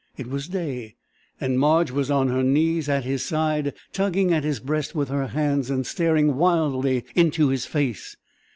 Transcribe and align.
It 0.17 0.25
was 0.25 0.47
day, 0.47 0.95
and 1.39 1.59
Marge 1.59 1.91
was 1.91 2.09
on 2.09 2.27
her 2.29 2.41
knees 2.41 2.89
at 2.89 3.03
his 3.03 3.23
side, 3.23 3.75
tugging 3.93 4.33
at 4.33 4.43
his 4.43 4.59
breast 4.59 4.95
with 4.95 5.09
her 5.09 5.27
hands 5.27 5.69
and 5.69 5.85
staring 5.85 6.37
wildly 6.37 7.05
into 7.13 7.49
his 7.49 7.67
face. 7.67 8.17